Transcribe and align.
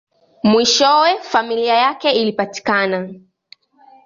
Mwishowe, 0.43 1.19
familia 1.23 1.73
yake 1.75 2.11
ilipatikana. 2.11 3.13